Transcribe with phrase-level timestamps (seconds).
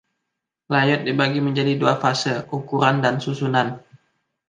[0.71, 3.67] Layout dibagi menjadi dua fase: “Ukuran” dan “Susunan”.